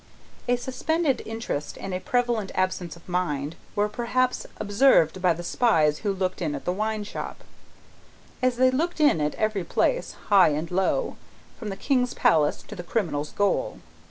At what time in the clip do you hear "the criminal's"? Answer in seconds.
12.75-13.29